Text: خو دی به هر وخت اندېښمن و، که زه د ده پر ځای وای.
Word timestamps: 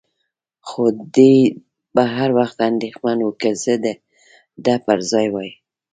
خو 0.67 0.83
دی 1.15 1.35
به 1.95 2.03
هر 2.15 2.29
وخت 2.39 2.57
اندېښمن 2.69 3.17
و، 3.23 3.29
که 3.41 3.49
زه 3.63 3.73
د 3.83 3.85
ده 4.65 4.75
پر 4.85 4.99
ځای 5.11 5.27
وای. 5.33 5.49